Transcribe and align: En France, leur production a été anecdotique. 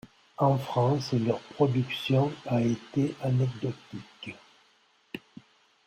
En 0.39 0.57
France, 0.57 1.13
leur 1.13 1.37
production 1.41 2.31
a 2.47 2.59
été 2.59 3.13
anecdotique. 3.21 4.33